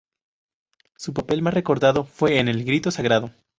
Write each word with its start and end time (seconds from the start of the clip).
Su 0.97 1.13
papel 1.13 1.43
más 1.43 1.53
recordado 1.53 2.05
fue 2.05 2.39
en 2.39 2.47
"El 2.47 2.63
grito 2.65 2.89
sagrado". 2.89 3.29